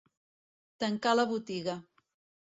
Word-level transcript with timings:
Tancar 0.83 1.13
la 1.19 1.25
botiga. 1.33 1.75